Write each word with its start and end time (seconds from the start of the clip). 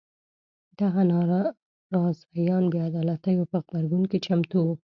دغه 0.79 1.01
ناراضیان 1.11 2.63
بې 2.71 2.79
عدالیتو 2.89 3.49
په 3.51 3.57
غبرګون 3.65 4.03
کې 4.11 4.17
چمتو 4.25 4.57
وو. 4.65 4.73